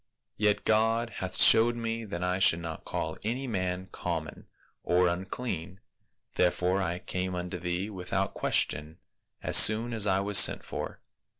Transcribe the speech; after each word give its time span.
Yet 0.35 0.65
God 0.65 1.11
hath 1.17 1.39
showed 1.39 1.75
me 1.75 2.05
that 2.05 2.23
I 2.23 2.39
should 2.39 2.61
not 2.61 2.85
call 2.85 3.19
any 3.23 3.45
man 3.45 3.87
common 3.91 4.47
or 4.81 5.07
unclean, 5.07 5.79
therefore 6.33 6.81
I 6.81 6.97
came 6.97 7.35
unto 7.35 7.59
thee, 7.59 7.87
without 7.91 8.33
question, 8.33 8.97
as 9.43 9.55
soon 9.55 9.93
as 9.93 10.07
I 10.07 10.19
was 10.19 10.39
sent 10.39 10.65
for.' 10.65 11.01